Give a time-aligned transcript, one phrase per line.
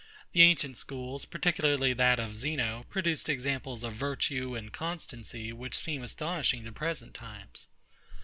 [0.31, 6.01] The ancient schools, particularly that of ZENO, produced examples of virtue and constancy which seem
[6.01, 7.67] astonishing to present times.